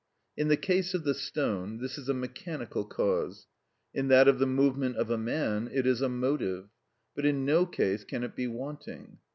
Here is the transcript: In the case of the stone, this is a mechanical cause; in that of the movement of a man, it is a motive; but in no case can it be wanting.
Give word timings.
In 0.35 0.47
the 0.47 0.57
case 0.57 0.95
of 0.95 1.03
the 1.03 1.13
stone, 1.13 1.77
this 1.77 1.95
is 1.99 2.09
a 2.09 2.13
mechanical 2.15 2.83
cause; 2.85 3.45
in 3.93 4.07
that 4.07 4.27
of 4.27 4.39
the 4.39 4.47
movement 4.47 4.95
of 4.95 5.11
a 5.11 5.15
man, 5.19 5.69
it 5.71 5.85
is 5.85 6.01
a 6.01 6.09
motive; 6.09 6.69
but 7.15 7.23
in 7.23 7.45
no 7.45 7.67
case 7.67 8.03
can 8.03 8.23
it 8.23 8.35
be 8.35 8.47
wanting. 8.47 9.19